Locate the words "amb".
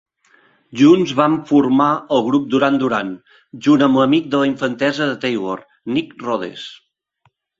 3.89-4.01